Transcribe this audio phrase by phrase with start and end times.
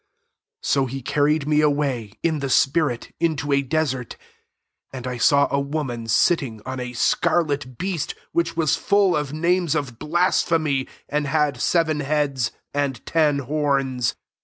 [0.63, 4.17] 3 So he carried me away, in the spirit, into a desert:
[4.91, 9.31] and I saw a woman sit ting on a scarlet beast, which was full of
[9.31, 14.15] names of blasphemy, and had seven heads and ten horns.